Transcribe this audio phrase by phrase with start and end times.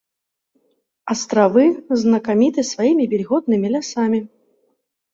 [1.15, 1.67] Астравы
[2.05, 4.27] знакаміты сваімі вільготнымі лясамі.